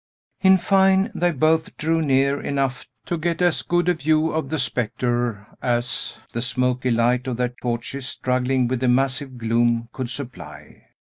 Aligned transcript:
In 0.41 0.57
fine, 0.57 1.11
they 1.13 1.29
both 1.29 1.77
drew 1.77 2.01
near 2.01 2.41
enough 2.41 2.87
to 3.05 3.19
get 3.19 3.39
as 3.39 3.61
good 3.61 3.87
a 3.87 3.93
view 3.93 4.31
of 4.31 4.49
the 4.49 4.57
spectre 4.57 5.45
as 5.61 6.17
the 6.33 6.41
smoky 6.41 6.89
light 6.89 7.27
of 7.27 7.37
their 7.37 7.53
torches, 7.61 8.07
struggling 8.07 8.67
with 8.67 8.79
the 8.79 8.87
massive 8.87 9.37
gloom, 9.37 9.89
could 9.93 10.09
supply. 10.09 10.87